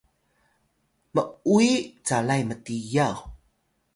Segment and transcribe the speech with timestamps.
[1.13, 1.75] m’uwiy
[2.07, 3.17] calay mtiyaw